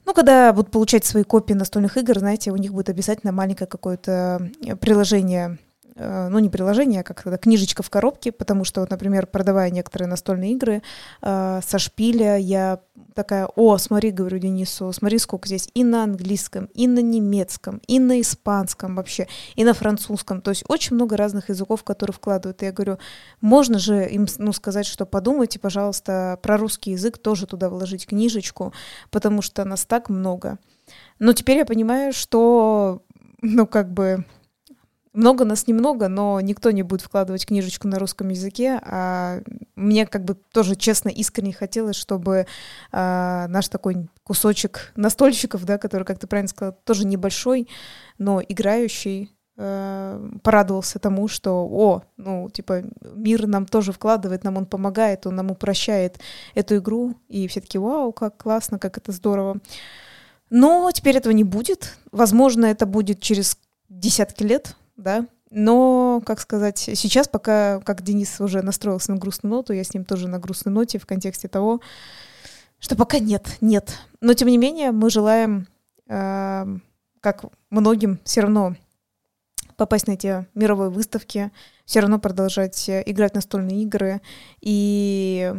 [0.05, 4.51] ну, когда будут получать свои копии настольных игр, знаете, у них будет обязательно маленькое какое-то
[4.79, 5.64] приложение Э,
[5.95, 10.09] ну, не приложение, а как то книжечка в коробке, потому что, вот, например, продавая некоторые
[10.09, 10.81] настольные игры
[11.21, 12.79] э, со шпиля, я
[13.13, 17.99] такая, о, смотри, говорю Денису, смотри, сколько здесь и на английском, и на немецком, и
[17.99, 22.61] на испанском вообще, и на французском, то есть очень много разных языков, которые вкладывают.
[22.61, 22.97] И я говорю,
[23.39, 28.73] можно же им, ну, сказать, что подумайте, пожалуйста, про русский язык тоже туда вложить книжечку,
[29.11, 30.59] потому что нас так много.
[31.19, 33.01] Но теперь я понимаю, что,
[33.41, 34.25] ну, как бы
[35.15, 38.79] много нас немного, но никто не будет вкладывать книжечку на русском языке.
[38.83, 39.41] А
[39.75, 42.47] мне как бы тоже честно, искренне хотелось, чтобы
[42.91, 47.67] а, наш такой кусочек настольщиков, да, который, как ты правильно сказала, тоже небольшой,
[48.17, 52.83] но играющий, а, порадовался тому, что, о, ну, типа,
[53.15, 56.19] мир нам тоже вкладывает, нам он помогает, он нам упрощает
[56.55, 59.57] эту игру, и все таки вау, как классно, как это здорово.
[60.49, 61.97] Но теперь этого не будет.
[62.11, 63.57] Возможно, это будет через
[63.89, 69.73] десятки лет, да, но, как сказать, сейчас пока, как Денис уже настроился на грустную ноту,
[69.73, 71.81] я с ним тоже на грустной ноте в контексте того,
[72.79, 73.97] что пока нет, нет.
[74.21, 75.67] Но, тем не менее, мы желаем,
[76.07, 76.65] э,
[77.21, 78.75] как многим, все равно
[79.77, 81.51] попасть на эти мировые выставки,
[81.85, 84.21] все равно продолжать играть в настольные игры
[84.61, 85.53] и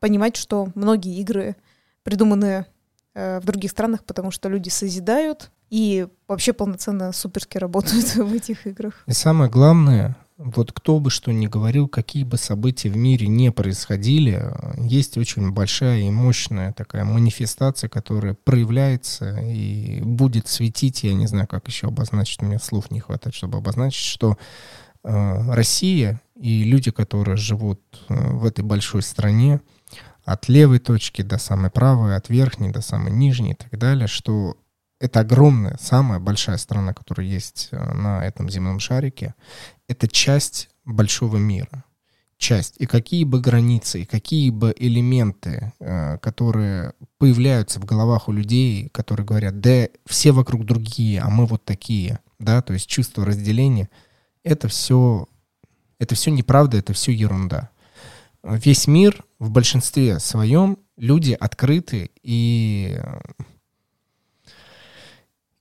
[0.00, 1.56] понимать, что многие игры
[2.02, 2.66] придуманы
[3.14, 8.66] э, в других странах, потому что люди созидают, и вообще полноценно суперски работают в этих
[8.66, 9.04] играх.
[9.06, 13.52] И самое главное, вот кто бы что ни говорил, какие бы события в мире не
[13.52, 21.26] происходили, есть очень большая и мощная такая манифестация, которая проявляется и будет светить, я не
[21.26, 24.38] знаю, как еще обозначить, у меня слов не хватает, чтобы обозначить, что
[25.04, 29.60] э, Россия и люди, которые живут э, в этой большой стране,
[30.24, 34.56] от левой точки до самой правой, от верхней до самой нижней и так далее, что
[35.00, 39.34] это огромная, самая большая страна, которая есть э, на этом земном шарике.
[39.88, 41.84] Это часть большого мира.
[42.36, 42.76] Часть.
[42.78, 48.90] И какие бы границы, и какие бы элементы, э, которые появляются в головах у людей,
[48.90, 53.88] которые говорят, да все вокруг другие, а мы вот такие, да, то есть чувство разделения,
[54.44, 55.26] это все,
[55.98, 57.70] это все неправда, это все ерунда.
[58.42, 62.98] Весь мир в большинстве своем люди открыты и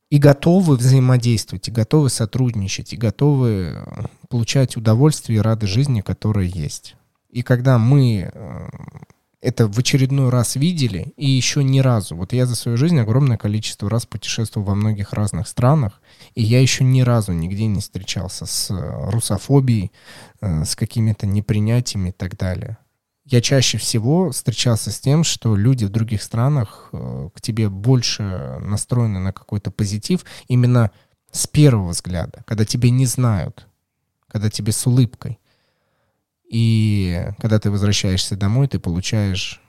[0.10, 6.50] и готовы взаимодействовать, и готовы сотрудничать, и готовы э, получать удовольствие и рады жизни, которые
[6.50, 6.96] есть.
[7.30, 8.70] И когда мы э,
[9.40, 13.38] это в очередной раз видели, и еще ни разу, вот я за свою жизнь огромное
[13.38, 16.02] количество раз путешествовал во многих разных странах,
[16.34, 19.92] и я еще ни разу нигде не встречался с э, русофобией,
[20.42, 22.78] с какими-то непринятиями и так далее
[23.30, 28.58] я чаще всего встречался с тем, что люди в других странах э, к тебе больше
[28.60, 30.90] настроены на какой-то позитив именно
[31.32, 33.68] с первого взгляда, когда тебя не знают,
[34.28, 35.40] когда тебе с улыбкой.
[36.50, 39.62] И когда ты возвращаешься домой, ты получаешь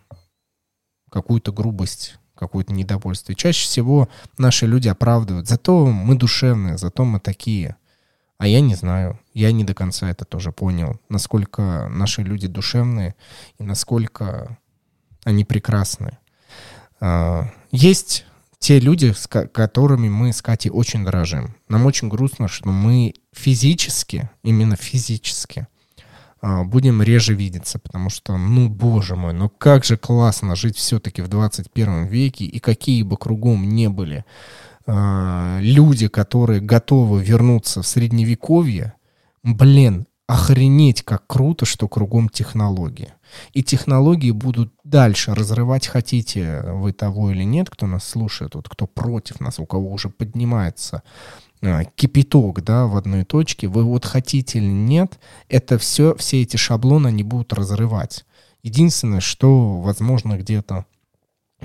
[1.10, 3.32] какую-то грубость, какое-то недовольство.
[3.32, 5.46] И чаще всего наши люди оправдывают.
[5.46, 7.76] Зато мы душевные, зато мы такие.
[8.40, 13.14] А я не знаю, я не до конца это тоже понял, насколько наши люди душевные
[13.58, 14.56] и насколько
[15.24, 16.16] они прекрасны.
[17.00, 18.24] А, есть
[18.58, 21.54] те люди, с которыми мы с Катей очень дорожим.
[21.68, 25.66] Нам очень грустно, что мы физически, именно физически,
[26.40, 31.20] а, будем реже видеться, потому что, ну, боже мой, ну как же классно жить все-таки
[31.20, 34.24] в 21 веке, и какие бы кругом не были
[34.86, 38.94] люди, которые готовы вернуться в средневековье,
[39.42, 43.14] блин, охренеть, как круто, что кругом технологии.
[43.52, 48.86] И технологии будут дальше разрывать, хотите вы того или нет, кто нас слушает, вот кто
[48.86, 51.02] против нас, у кого уже поднимается
[51.62, 56.56] э, кипяток, да, в одной точке, вы вот хотите или нет, это все, все эти
[56.56, 58.24] шаблоны они будут разрывать.
[58.62, 60.84] Единственное, что, возможно, где-то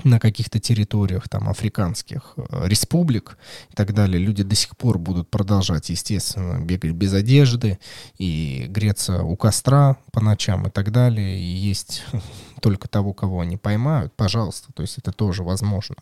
[0.04, 3.38] на каких-то территориях там африканских э, республик
[3.70, 7.78] и так далее, люди до сих пор будут продолжать, естественно, бегать без одежды
[8.18, 12.04] и греться у костра по ночам и так далее, и есть
[12.60, 15.96] только того, кого они поймают, пожалуйста, то есть это тоже возможно.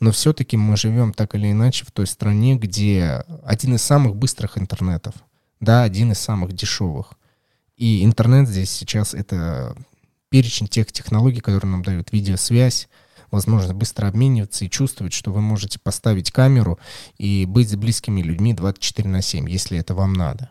[0.00, 4.58] Но все-таки мы живем так или иначе в той стране, где один из самых быстрых
[4.58, 5.14] интернетов,
[5.60, 7.12] да, один из самых дешевых.
[7.76, 9.76] И интернет здесь сейчас это
[10.28, 12.88] перечень тех технологий, которые нам дают видеосвязь,
[13.30, 16.78] возможность быстро обмениваться и чувствовать, что вы можете поставить камеру
[17.18, 20.50] и быть с близкими людьми 24 на 7, если это вам надо.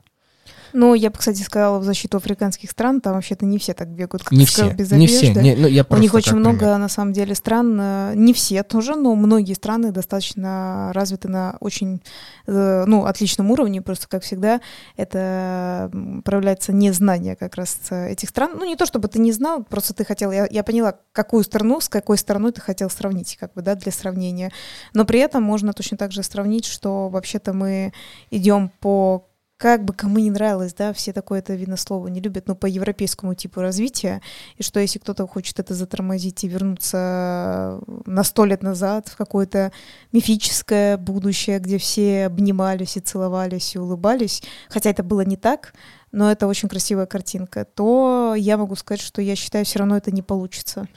[0.75, 4.23] Ну, я бы, кстати, сказала в защиту африканских стран, там вообще-то не все так бегают,
[4.23, 5.31] как не все, без не одежды.
[5.31, 5.41] все.
[5.41, 6.77] Не, ну, я У них очень много, пример.
[6.77, 12.01] на самом деле, стран, э, не все тоже, но многие страны достаточно развиты на очень,
[12.45, 14.59] э, ну, отличном уровне, просто, как всегда,
[14.97, 15.89] это
[16.25, 18.51] проявляется незнание как раз э, этих стран.
[18.57, 21.79] Ну, не то, чтобы ты не знал, просто ты хотел, я, я поняла, какую страну,
[21.79, 24.51] с какой страной ты хотел сравнить, как бы, да, для сравнения.
[24.93, 27.93] Но при этом можно точно так же сравнить, что вообще-то мы
[28.29, 29.25] идем по
[29.57, 32.65] как бы кому не нравилось, да, все такое это видно слово не любят, но по
[32.65, 34.21] европейскому типу развития,
[34.57, 39.71] и что если кто-то хочет это затормозить и вернуться на сто лет назад в какое-то
[40.11, 45.73] мифическое будущее, где все обнимались и целовались и улыбались, хотя это было не так,
[46.11, 50.11] но это очень красивая картинка, то я могу сказать, что я считаю, все равно это
[50.11, 50.87] не получится.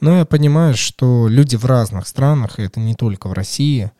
[0.00, 3.92] Но я понимаю, что люди в разных странах, и это не только в России,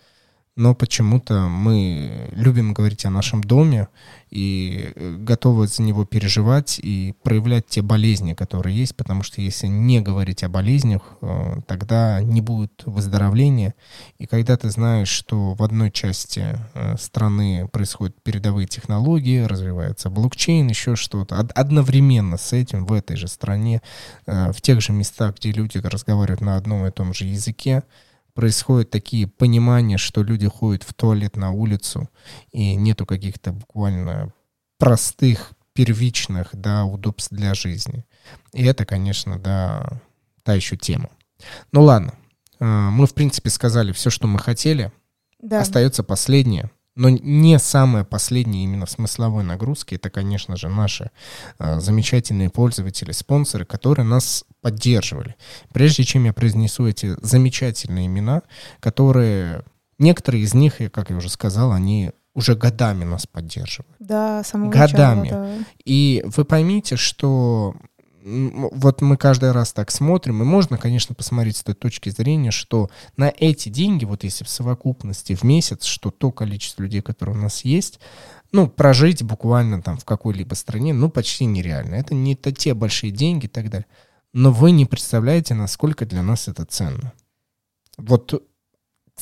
[0.54, 3.88] но почему-то мы любим говорить о нашем доме
[4.30, 9.66] и э, готовы за него переживать и проявлять те болезни, которые есть, потому что если
[9.66, 13.74] не говорить о болезнях, э, тогда не будет выздоровления.
[14.18, 20.68] И когда ты знаешь, что в одной части э, страны происходят передовые технологии, развивается блокчейн,
[20.68, 23.80] еще что-то, од- одновременно с этим в этой же стране,
[24.26, 27.84] в тех же местах, где люди разговаривают на одном и том же языке,
[28.34, 32.08] происходят такие понимания, что люди ходят в туалет на улицу,
[32.50, 34.32] и нету каких-то буквально
[34.78, 38.04] простых, первичных, да, удобств для жизни.
[38.52, 40.00] И это, конечно, да,
[40.42, 41.10] та еще тема.
[41.72, 42.14] Ну ладно,
[42.58, 44.92] э, мы, в принципе, сказали все, что мы хотели.
[45.40, 45.60] Да.
[45.60, 49.96] Остается последнее, но не самое последнее именно в смысловой нагрузке.
[49.96, 51.10] Это, конечно же, наши
[51.58, 55.36] э, замечательные пользователи, спонсоры, которые нас поддерживали.
[55.72, 58.42] Прежде чем я произнесу эти замечательные имена,
[58.80, 59.64] которые
[59.98, 63.94] некоторые из них, как я уже сказал, они уже годами нас поддерживают.
[63.98, 65.22] Да, самого Годами.
[65.24, 65.64] начала, да.
[65.84, 67.74] И вы поймите, что
[68.24, 72.90] вот мы каждый раз так смотрим, и можно, конечно, посмотреть с той точки зрения, что
[73.16, 77.40] на эти деньги, вот если в совокупности в месяц, что то количество людей, которые у
[77.40, 78.00] нас есть,
[78.52, 81.94] ну, прожить буквально там в какой-либо стране, ну, почти нереально.
[81.94, 83.86] Это не то те большие деньги и так далее.
[84.32, 87.12] Но вы не представляете, насколько для нас это ценно.
[87.96, 88.42] Вот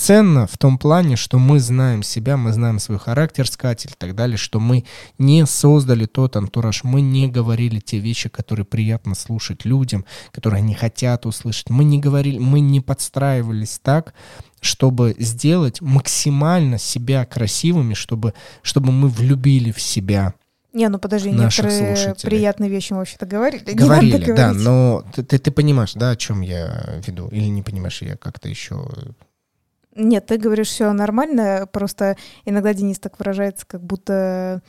[0.01, 4.15] ценно в том плане, что мы знаем себя, мы знаем свой характер, скатель и так
[4.15, 4.85] далее, что мы
[5.19, 10.75] не создали тот антураж, мы не говорили те вещи, которые приятно слушать людям, которые они
[10.75, 11.69] хотят услышать.
[11.69, 14.15] Мы не говорили, мы не подстраивались так,
[14.63, 18.33] чтобы сделать максимально себя красивыми, чтобы,
[18.63, 20.33] чтобы мы влюбили в себя.
[20.73, 22.31] Не, ну подожди, некоторые слушателей.
[22.31, 23.65] приятные вещи мы вообще-то говорили.
[23.75, 24.65] Говорили, да, говорить.
[24.65, 27.29] но ты, ты, ты понимаешь, да, о чем я веду?
[27.29, 28.89] Или не понимаешь, я как-то еще...
[29.95, 34.63] Нет, ты говоришь все нормально, просто иногда Денис так выражается, как будто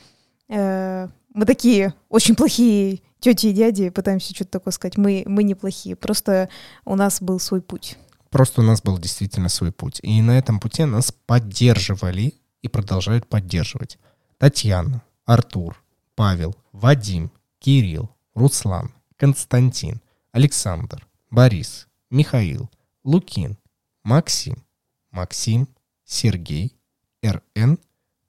[0.48, 4.96] э, мы такие очень плохие тети и дяди, пытаемся что-то такое сказать.
[4.96, 6.48] Мы, мы не плохие, просто
[6.84, 7.96] у нас был свой путь.
[8.30, 10.00] Просто у нас был действительно свой путь.
[10.02, 13.98] И на этом пути нас поддерживали и продолжают поддерживать.
[14.38, 15.82] Татьяна, Артур,
[16.14, 20.00] Павел, Вадим, Кирилл, Руслан, Константин,
[20.32, 22.70] Александр, Борис, Михаил,
[23.04, 23.56] Лукин,
[24.02, 24.64] Максим,
[25.12, 25.68] Максим,
[26.04, 26.76] Сергей,
[27.24, 27.78] РН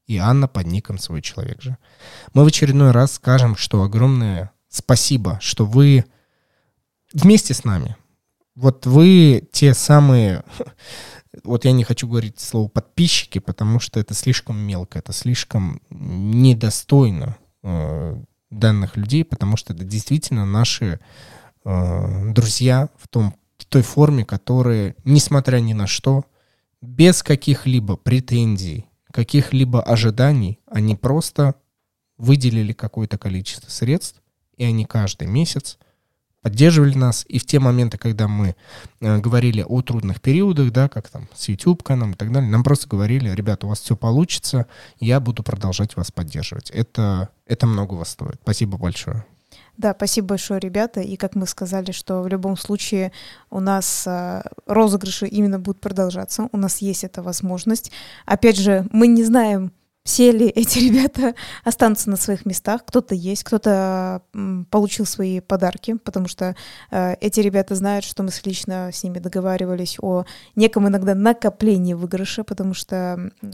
[0.06, 1.78] и Анна под ником «Свой человек же».
[2.34, 6.06] Мы в очередной раз скажем, что огромное спасибо, что вы
[7.14, 7.96] вместе с нами.
[8.56, 10.44] Вот вы те самые,
[11.44, 17.38] вот я не хочу говорить слово подписчики, потому что это слишком мелко, это слишком недостойно
[17.64, 18.22] э,
[18.52, 21.00] данных людей, потому что это действительно наши
[21.66, 26.26] э, друзья в, том, в той форме, которые, несмотря ни на что,
[26.84, 31.56] без каких-либо претензий, каких-либо ожиданий, они просто
[32.18, 34.22] выделили какое-то количество средств,
[34.58, 35.80] и они каждый месяц
[36.42, 37.26] поддерживали нас.
[37.30, 38.56] И в те моменты, когда мы
[39.00, 42.90] э, говорили о трудных периодах, да, как там с YouTube-каналом и так далее, нам просто
[42.90, 44.68] говорили, ребята, у вас все получится,
[45.00, 46.70] я буду продолжать вас поддерживать.
[46.70, 48.40] Это, это многого стоит.
[48.44, 49.26] Спасибо большое.
[49.78, 51.02] Да, спасибо большое, ребята.
[51.02, 53.12] И как мы сказали, что в любом случае
[53.50, 56.48] у нас э, розыгрыши именно будут продолжаться.
[56.52, 57.92] У нас есть эта возможность.
[58.26, 59.72] Опять же, мы не знаем,
[60.04, 62.86] все ли эти ребята останутся на своих местах.
[62.86, 64.22] Кто-то есть, кто-то
[64.70, 66.56] получил свои подарки, потому что
[66.92, 72.44] э, эти ребята знают, что мы лично с ними договаривались о неком иногда накоплении выигрыша,
[72.44, 73.48] потому что э,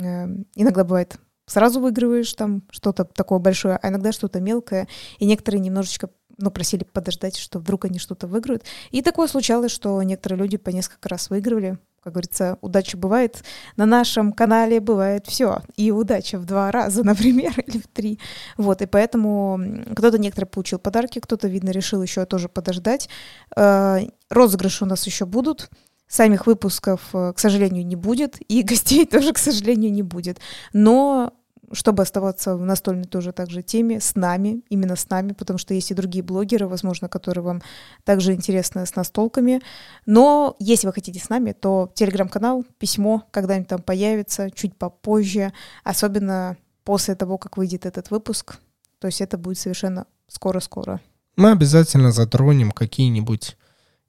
[0.56, 1.18] иногда бывает
[1.50, 4.88] сразу выигрываешь там что-то такое большое, а иногда что-то мелкое,
[5.18, 8.64] и некоторые немножечко ну, просили подождать, что вдруг они что-то выиграют.
[8.92, 11.78] И такое случалось, что некоторые люди по несколько раз выигрывали.
[12.02, 13.44] Как говорится, удача бывает.
[13.76, 15.62] На нашем канале бывает все.
[15.76, 18.20] И удача в два раза, например, или в три.
[18.58, 19.60] Вот, и поэтому
[19.96, 23.10] кто-то некоторые получил подарки, кто-то, видно, решил еще тоже подождать.
[23.56, 25.70] Э, розыгрыши у нас еще будут.
[26.08, 30.40] Самих выпусков, э, к сожалению, не будет, и гостей тоже, к сожалению, не будет.
[30.72, 31.34] Но
[31.72, 35.92] чтобы оставаться в настольной тоже также теме, с нами, именно с нами, потому что есть
[35.92, 37.62] и другие блогеры, возможно, которые вам
[38.04, 39.62] также интересны с настолками.
[40.06, 45.54] Но если вы хотите с нами, то телеграм-канал, письмо когда-нибудь там появится, чуть попозже,
[45.84, 48.58] особенно после того, как выйдет этот выпуск.
[49.00, 51.00] То есть это будет совершенно скоро-скоро.
[51.36, 53.58] Мы обязательно затронем какие-нибудь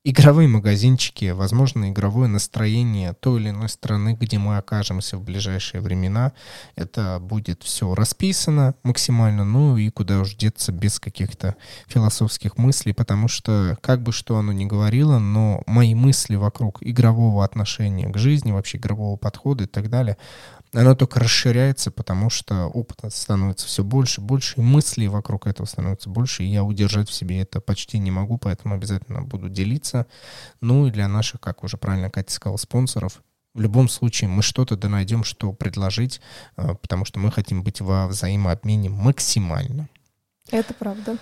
[0.03, 6.33] игровые магазинчики, возможно, игровое настроение той или иной страны, где мы окажемся в ближайшие времена.
[6.75, 13.29] Это будет все расписано максимально, ну и куда уж деться без каких-то философских мыслей, потому
[13.29, 18.53] что, как бы что оно ни говорило, но мои мысли вокруг игрового отношения к жизни,
[18.53, 20.17] вообще игрового подхода и так далее,
[20.73, 26.09] оно только расширяется, потому что опыта становится все больше, больше, и мыслей вокруг этого становится
[26.09, 30.07] больше, и я удержать в себе это почти не могу, поэтому обязательно буду делиться.
[30.61, 34.77] Ну и для наших, как уже правильно Катя сказала, спонсоров, в любом случае мы что-то
[34.77, 36.21] да найдем, что предложить,
[36.57, 39.89] э, потому что мы хотим быть во взаимообмене максимально.
[40.51, 41.19] Это правда.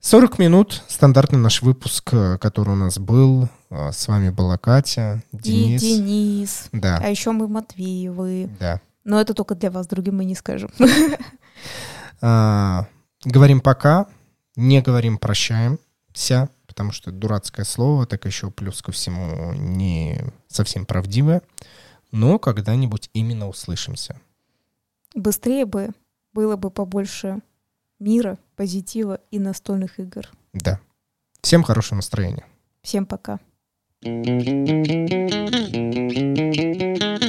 [0.00, 3.48] 40 минут, стандартный наш выпуск, э, который у нас был.
[3.70, 5.82] Э, с вами была Катя, Денис.
[5.82, 6.68] И Денис.
[6.72, 6.98] Да.
[7.02, 8.50] А еще мы Матвеевы.
[8.60, 8.80] Да.
[9.04, 10.70] Но это только для вас, другим мы не скажем.
[12.22, 12.86] А,
[13.26, 14.06] говорим пока,
[14.56, 21.42] не говорим прощаемся, потому что дурацкое слово, так еще плюс ко всему не совсем правдивое.
[22.12, 24.18] Но когда-нибудь именно услышимся.
[25.14, 25.90] Быстрее бы
[26.32, 27.40] было бы побольше
[27.98, 30.26] мира, позитива и настольных игр.
[30.54, 30.80] Да.
[31.42, 32.46] Всем хорошего настроения.
[32.82, 33.40] Всем пока.
[34.06, 34.36] Thank
[37.22, 37.25] you.